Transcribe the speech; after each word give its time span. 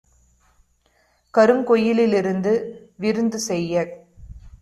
கருங்குயி 1.33 1.91
லிருந்து 1.93 2.53
விருந்து 2.95 3.39
செய்யக் 3.47 3.93